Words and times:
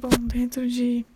Bom, 0.00 0.08
dentro 0.26 0.66
de 0.68 1.06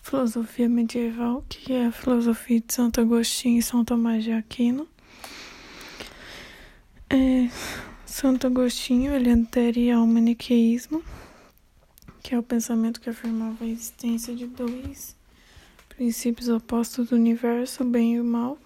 filosofia 0.00 0.68
medieval, 0.68 1.44
que 1.48 1.72
é 1.72 1.86
a 1.86 1.92
filosofia 1.92 2.60
de 2.60 2.72
Santo 2.72 3.00
Agostinho 3.00 3.58
e 3.58 3.62
São 3.62 3.84
Tomás 3.84 4.22
de 4.22 4.30
Aquino, 4.30 4.86
é, 7.10 7.50
Santo 8.06 8.46
Agostinho 8.46 9.12
ele 9.12 9.32
aderia 9.32 9.96
ao 9.96 10.06
maniqueísmo, 10.06 11.02
que 12.22 12.36
é 12.36 12.38
o 12.38 12.42
pensamento 12.42 13.00
que 13.00 13.10
afirmava 13.10 13.64
a 13.64 13.68
existência 13.68 14.32
de 14.32 14.46
dois 14.46 15.16
princípios 15.88 16.48
opostos 16.48 17.08
do 17.08 17.16
universo, 17.16 17.82
o 17.82 17.86
bem 17.86 18.14
e 18.14 18.20
o 18.20 18.24
mal. 18.24 18.56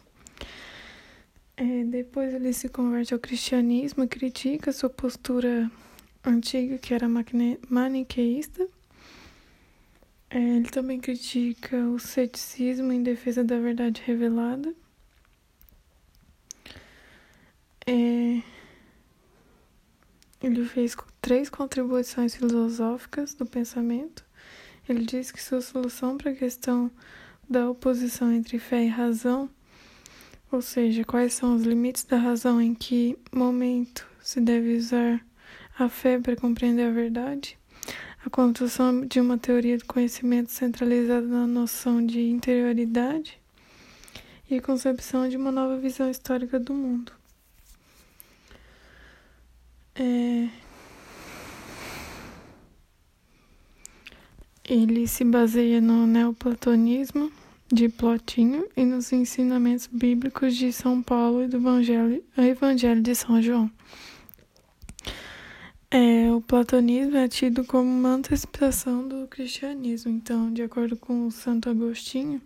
É, 1.56 1.84
depois 1.84 2.34
ele 2.34 2.52
se 2.52 2.68
converte 2.68 3.14
ao 3.14 3.20
cristianismo 3.20 4.04
e 4.04 4.08
critica 4.08 4.72
sua 4.72 4.90
postura 4.90 5.70
antiga, 6.22 6.76
que 6.76 6.92
era 6.92 7.08
maniqueísta 7.70 8.62
é, 8.62 8.77
ele 10.30 10.68
também 10.68 11.00
critica 11.00 11.76
o 11.88 11.98
ceticismo 11.98 12.92
em 12.92 13.02
defesa 13.02 13.42
da 13.42 13.58
verdade 13.58 14.02
revelada. 14.04 14.74
É, 17.86 18.42
ele 20.42 20.64
fez 20.66 20.94
três 21.20 21.48
contribuições 21.48 22.34
filosóficas 22.34 23.34
do 23.34 23.46
pensamento. 23.46 24.24
Ele 24.88 25.04
diz 25.04 25.30
que 25.30 25.42
sua 25.42 25.60
solução 25.60 26.16
para 26.16 26.30
a 26.30 26.34
questão 26.34 26.90
da 27.48 27.68
oposição 27.68 28.30
entre 28.32 28.58
fé 28.58 28.84
e 28.84 28.88
razão, 28.88 29.48
ou 30.52 30.62
seja, 30.62 31.04
quais 31.04 31.34
são 31.34 31.56
os 31.56 31.62
limites 31.62 32.04
da 32.04 32.18
razão, 32.18 32.60
em 32.60 32.74
que 32.74 33.18
momento 33.32 34.06
se 34.20 34.40
deve 34.40 34.76
usar 34.76 35.24
a 35.78 35.88
fé 35.88 36.18
para 36.18 36.36
compreender 36.36 36.84
a 36.84 36.90
verdade, 36.90 37.57
a 38.24 38.30
construção 38.30 39.06
de 39.06 39.20
uma 39.20 39.38
teoria 39.38 39.78
do 39.78 39.84
conhecimento 39.84 40.50
centralizada 40.50 41.26
na 41.26 41.46
noção 41.46 42.04
de 42.04 42.20
interioridade 42.20 43.38
e 44.50 44.56
a 44.56 44.62
concepção 44.62 45.28
de 45.28 45.36
uma 45.36 45.52
nova 45.52 45.76
visão 45.76 46.10
histórica 46.10 46.58
do 46.58 46.74
mundo. 46.74 47.12
É... 49.94 50.48
Ele 54.64 55.06
se 55.06 55.24
baseia 55.24 55.80
no 55.80 56.06
neoplatonismo 56.06 57.32
de 57.72 57.88
Plotinho 57.88 58.66
e 58.76 58.84
nos 58.84 59.12
ensinamentos 59.12 59.88
bíblicos 59.90 60.56
de 60.56 60.72
São 60.72 61.02
Paulo 61.02 61.42
e 61.42 61.48
do 61.48 61.56
Evangelho, 61.56 62.22
Evangelho 62.36 63.02
de 63.02 63.14
São 63.14 63.40
João. 63.40 63.70
É, 65.90 66.30
o 66.30 66.42
platonismo 66.42 67.16
é 67.16 67.26
tido 67.28 67.64
como 67.64 67.88
uma 67.88 68.10
antecipação 68.10 69.08
do 69.08 69.26
cristianismo. 69.26 70.12
Então, 70.12 70.52
de 70.52 70.62
acordo 70.62 70.98
com 70.98 71.30
Santo 71.30 71.70
Agostinho, 71.70 72.42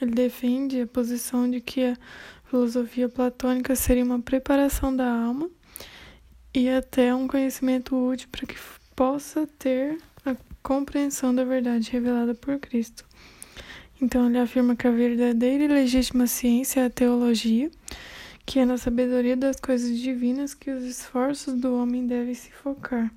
ele 0.00 0.12
defende 0.12 0.80
a 0.80 0.86
posição 0.86 1.50
de 1.50 1.60
que 1.60 1.82
a 1.84 1.96
filosofia 2.44 3.08
platônica 3.08 3.74
seria 3.74 4.04
uma 4.04 4.20
preparação 4.20 4.94
da 4.94 5.10
alma 5.10 5.50
e 6.54 6.68
até 6.68 7.12
um 7.12 7.26
conhecimento 7.26 7.96
útil 7.96 8.28
para 8.30 8.46
que 8.46 8.54
possa 8.94 9.44
ter 9.58 9.98
a 10.24 10.36
compreensão 10.62 11.34
da 11.34 11.42
verdade 11.42 11.90
revelada 11.90 12.32
por 12.32 12.60
Cristo. 12.60 13.04
Então, 14.00 14.28
ele 14.28 14.38
afirma 14.38 14.76
que 14.76 14.86
a 14.86 14.92
verdadeira 14.92 15.64
e 15.64 15.68
legítima 15.68 16.28
ciência 16.28 16.82
é 16.82 16.84
a 16.84 16.90
teologia 16.90 17.72
que 18.48 18.58
é 18.58 18.64
na 18.64 18.78
sabedoria 18.78 19.36
das 19.36 19.60
coisas 19.60 19.98
divinas 19.98 20.54
que 20.54 20.70
os 20.70 20.82
esforços 20.82 21.52
do 21.60 21.74
homem 21.76 22.06
devem 22.06 22.32
se 22.32 22.50
focar. 22.50 23.12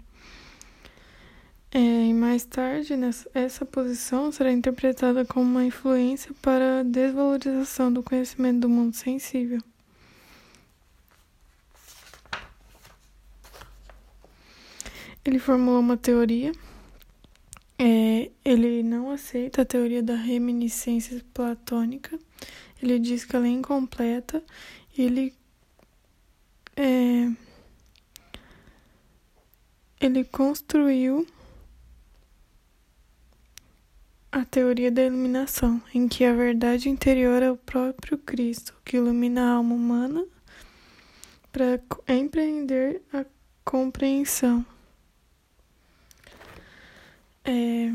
É, 1.72 1.80
e 1.80 2.14
mais 2.14 2.44
tarde, 2.44 2.98
nessa, 2.98 3.32
essa 3.34 3.66
posição 3.66 4.30
será 4.30 4.52
interpretada 4.52 5.24
como 5.24 5.50
uma 5.50 5.64
influência 5.64 6.36
para 6.42 6.82
a 6.82 6.84
desvalorização 6.84 7.94
do 7.94 8.04
conhecimento 8.04 8.60
do 8.60 8.68
mundo 8.68 8.94
sensível. 8.94 9.62
Ele 15.24 15.40
formulou 15.40 15.80
uma 15.80 15.96
teoria. 15.96 16.52
É, 17.80 18.30
ele 18.44 18.84
não 18.84 19.10
aceita 19.10 19.62
a 19.62 19.66
teoria 19.66 20.04
da 20.04 20.16
reminiscência 20.16 21.24
platônica. 21.34 22.20
Ele 22.84 23.00
diz 23.00 23.24
que 23.24 23.34
ela 23.34 23.46
é 23.46 23.50
incompleta 23.50 24.44
ele 24.98 25.34
é, 26.76 27.32
ele 30.00 30.24
construiu 30.24 31.28
a 34.32 34.46
teoria 34.46 34.90
da 34.90 35.04
iluminação, 35.04 35.82
em 35.94 36.08
que 36.08 36.24
a 36.24 36.34
verdade 36.34 36.90
interior 36.90 37.44
é 37.44 37.52
o 37.52 37.58
próprio 37.58 38.18
Cristo, 38.18 38.74
que 38.86 38.98
ilumina 38.98 39.42
a 39.44 39.56
alma 39.56 39.76
humana 39.76 40.26
para 41.52 41.80
empreender 42.16 43.02
a 43.14 43.26
compreensão. 43.66 44.66
É, 47.44 47.94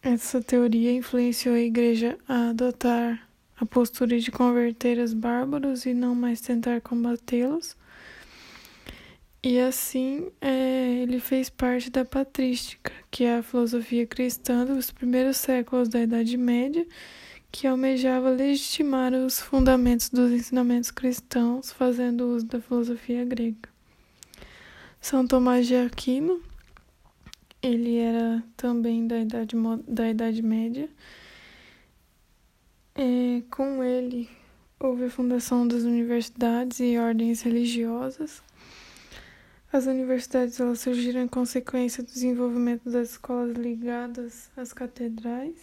essa 0.00 0.40
teoria 0.40 0.92
influenciou 0.92 1.54
a 1.54 1.60
igreja 1.60 2.16
a 2.28 2.50
adotar 2.50 3.27
a 3.60 3.66
postura 3.66 4.18
de 4.18 4.30
converter 4.30 4.98
os 4.98 5.12
bárbaros 5.12 5.84
e 5.84 5.92
não 5.92 6.14
mais 6.14 6.40
tentar 6.40 6.80
combatê-los. 6.80 7.76
E 9.42 9.58
assim 9.60 10.30
é, 10.40 11.00
ele 11.02 11.20
fez 11.20 11.48
parte 11.48 11.90
da 11.90 12.04
patrística, 12.04 12.92
que 13.10 13.24
é 13.24 13.36
a 13.38 13.42
filosofia 13.42 14.06
cristã 14.06 14.64
dos 14.64 14.90
primeiros 14.90 15.36
séculos 15.36 15.88
da 15.88 16.02
Idade 16.02 16.36
Média, 16.36 16.86
que 17.50 17.66
almejava 17.66 18.30
legitimar 18.30 19.12
os 19.14 19.40
fundamentos 19.40 20.10
dos 20.10 20.30
ensinamentos 20.30 20.90
cristãos, 20.90 21.72
fazendo 21.72 22.34
uso 22.34 22.46
da 22.46 22.60
filosofia 22.60 23.24
grega. 23.24 23.68
São 25.00 25.26
Tomás 25.26 25.66
de 25.66 25.76
Aquino, 25.76 26.42
ele 27.62 27.96
era 27.96 28.42
também 28.56 29.06
da 29.06 29.20
Idade, 29.20 29.56
da 29.86 30.08
idade 30.08 30.42
Média, 30.42 30.88
é, 32.98 33.42
com 33.48 33.84
ele, 33.84 34.28
houve 34.80 35.04
a 35.04 35.10
fundação 35.10 35.68
das 35.68 35.84
universidades 35.84 36.80
e 36.80 36.98
ordens 36.98 37.42
religiosas. 37.42 38.42
As 39.72 39.86
universidades 39.86 40.58
elas 40.58 40.80
surgiram 40.80 41.20
em 41.20 41.28
consequência 41.28 42.02
do 42.02 42.10
desenvolvimento 42.10 42.90
das 42.90 43.10
escolas 43.10 43.56
ligadas 43.56 44.50
às 44.56 44.72
catedrais. 44.72 45.54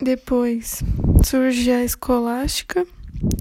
Depois 0.00 0.82
surge 1.24 1.70
a 1.70 1.84
escolástica, 1.84 2.84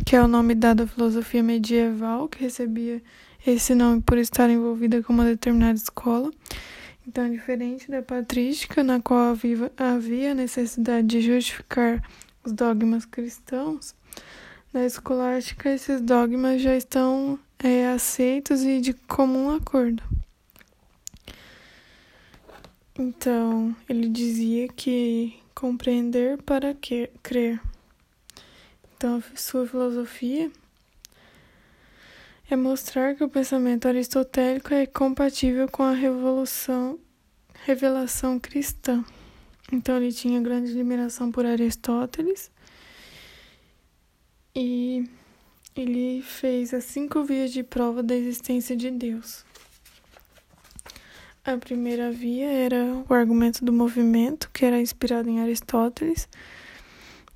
que 0.05 0.15
é 0.15 0.21
o 0.21 0.27
nome 0.27 0.53
dado 0.53 0.83
à 0.83 0.87
filosofia 0.87 1.41
medieval, 1.41 2.27
que 2.27 2.43
recebia 2.43 3.01
esse 3.45 3.73
nome 3.73 4.01
por 4.01 4.19
estar 4.19 4.49
envolvida 4.49 5.01
com 5.01 5.13
uma 5.13 5.25
determinada 5.25 5.77
escola. 5.77 6.29
Então, 7.07 7.31
diferente 7.31 7.89
da 7.89 8.01
patrística, 8.01 8.83
na 8.83 9.01
qual 9.01 9.33
havia 9.77 10.35
necessidade 10.35 11.07
de 11.07 11.21
justificar 11.21 12.03
os 12.43 12.51
dogmas 12.51 13.05
cristãos, 13.05 13.95
na 14.73 14.85
escolástica 14.85 15.69
esses 15.69 16.01
dogmas 16.01 16.61
já 16.61 16.75
estão 16.75 17.39
é, 17.59 17.87
aceitos 17.87 18.61
e 18.63 18.81
de 18.81 18.93
comum 18.93 19.51
acordo. 19.51 20.03
Então, 22.99 23.73
ele 23.87 24.09
dizia 24.09 24.67
que 24.67 25.39
compreender 25.55 26.41
para 26.43 26.73
que 26.73 27.09
crer. 27.23 27.61
Então, 28.97 29.23
sua 29.33 29.65
filosofia 29.65 30.51
é 32.49 32.55
mostrar 32.55 33.15
que 33.15 33.23
o 33.23 33.29
pensamento 33.29 33.87
aristotélico 33.87 34.73
é 34.73 34.85
compatível 34.85 35.67
com 35.67 35.83
a 35.83 35.91
revolução, 35.91 36.97
revelação 37.65 38.39
cristã. 38.39 39.03
Então 39.71 39.97
ele 39.97 40.13
tinha 40.13 40.39
grande 40.39 40.71
admiração 40.71 41.29
por 41.29 41.45
Aristóteles 41.45 42.49
e 44.55 45.07
ele 45.75 46.21
fez 46.21 46.73
as 46.73 46.85
cinco 46.85 47.23
vias 47.23 47.51
de 47.51 47.63
prova 47.63 48.01
da 48.01 48.15
existência 48.15 48.77
de 48.77 48.89
Deus. 48.91 49.45
A 51.43 51.57
primeira 51.57 52.11
via 52.11 52.49
era 52.49 52.83
o 53.07 53.13
argumento 53.13 53.63
do 53.63 53.71
movimento, 53.71 54.49
que 54.51 54.65
era 54.65 54.81
inspirado 54.81 55.29
em 55.29 55.39
Aristóteles, 55.39 56.27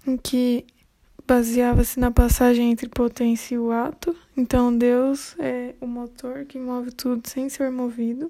em 0.07 0.17
que 0.17 0.65
baseava-se 1.31 1.97
na 1.97 2.11
passagem 2.11 2.71
entre 2.71 2.89
potência 2.89 3.55
e 3.55 3.57
o 3.57 3.71
ato. 3.71 4.13
Então, 4.35 4.77
Deus 4.77 5.33
é 5.39 5.73
o 5.79 5.87
motor 5.87 6.43
que 6.43 6.59
move 6.59 6.91
tudo 6.91 7.25
sem 7.25 7.47
ser 7.47 7.71
movido. 7.71 8.29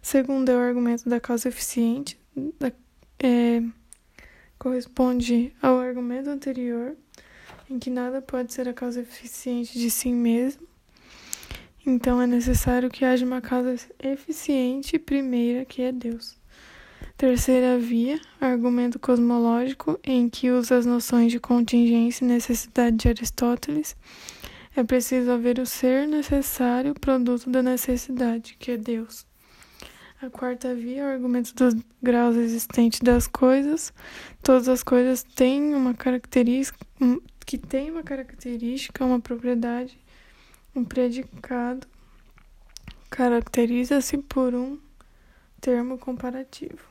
Segundo 0.00 0.48
é 0.48 0.56
o 0.56 0.58
argumento 0.58 1.10
da 1.10 1.20
causa 1.20 1.50
eficiente, 1.50 2.18
da, 2.58 2.72
é, 3.18 3.62
corresponde 4.58 5.52
ao 5.60 5.78
argumento 5.78 6.30
anterior, 6.30 6.96
em 7.68 7.78
que 7.78 7.90
nada 7.90 8.22
pode 8.22 8.50
ser 8.54 8.66
a 8.66 8.72
causa 8.72 9.02
eficiente 9.02 9.78
de 9.78 9.90
si 9.90 10.10
mesmo. 10.10 10.66
Então 11.84 12.18
é 12.22 12.26
necessário 12.26 12.88
que 12.88 13.04
haja 13.04 13.26
uma 13.26 13.42
causa 13.42 13.76
eficiente 13.98 14.98
primeira, 14.98 15.66
que 15.66 15.82
é 15.82 15.92
Deus. 15.92 16.37
Terceira 17.16 17.78
via, 17.78 18.20
argumento 18.40 18.98
cosmológico, 18.98 19.98
em 20.04 20.28
que 20.28 20.50
usa 20.50 20.76
as 20.76 20.86
noções 20.86 21.32
de 21.32 21.40
contingência 21.40 22.24
e 22.24 22.28
necessidade 22.28 22.96
de 22.96 23.08
Aristóteles. 23.08 23.96
É 24.76 24.84
preciso 24.84 25.30
haver 25.32 25.58
o 25.58 25.66
ser 25.66 26.06
necessário, 26.06 26.94
produto 26.94 27.50
da 27.50 27.62
necessidade, 27.62 28.56
que 28.58 28.72
é 28.72 28.76
Deus. 28.76 29.26
A 30.22 30.30
quarta 30.30 30.74
via, 30.74 31.06
argumento 31.06 31.54
dos 31.54 31.74
graus 32.02 32.36
existentes 32.36 33.00
das 33.00 33.26
coisas. 33.26 33.92
Todas 34.42 34.68
as 34.68 34.82
coisas 34.82 35.22
têm 35.22 35.74
uma 35.74 35.94
característica, 35.94 36.78
que 37.44 37.58
tem 37.58 37.90
uma 37.90 38.02
característica, 38.02 39.04
uma 39.04 39.20
propriedade 39.20 39.98
um 40.78 40.84
predicado 40.84 41.86
caracteriza-se 43.10 44.18
por 44.18 44.54
um 44.54 44.78
termo 45.60 45.98
comparativo. 45.98 46.87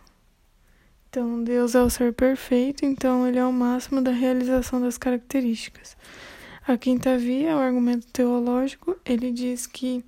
Então, 1.18 1.44
Deus 1.44 1.74
é 1.74 1.82
o 1.82 1.90
ser 1.90 2.14
perfeito, 2.14 2.86
então 2.86 3.28
ele 3.28 3.40
é 3.40 3.44
o 3.44 3.52
máximo 3.52 4.04
da 4.04 4.12
realização 4.12 4.80
das 4.80 5.00
características. 5.00 5.98
A 6.68 6.78
quinta 6.78 7.18
via, 7.18 7.56
o 7.56 7.60
argumento 7.60 8.06
teológico, 8.14 8.96
ele 9.04 9.32
diz 9.32 9.66
que 9.66 10.06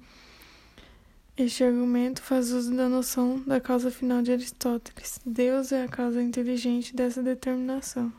este 1.36 1.64
argumento 1.64 2.22
faz 2.22 2.52
uso 2.52 2.76
da 2.76 2.88
noção 2.88 3.42
da 3.48 3.60
causa 3.60 3.90
final 3.90 4.22
de 4.22 4.32
Aristóteles. 4.32 5.20
Deus 5.26 5.72
é 5.72 5.84
a 5.84 5.88
causa 5.88 6.22
inteligente 6.22 6.96
dessa 6.96 7.24
determinação. 7.24 8.14